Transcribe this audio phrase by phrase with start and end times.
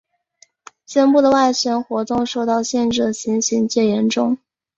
[0.83, 4.35] 肩部的外旋活动受到限制的情形最严重。